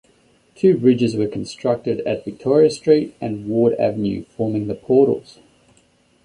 [0.55, 5.37] Two bridges were constructed at Victoria Street and Ward Avenue forming the portals.